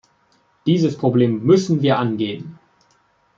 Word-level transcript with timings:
Dieses 0.65 0.97
Problem 0.97 1.43
müssen 1.45 1.83
wir 1.83 1.99
angehen. 1.99 2.57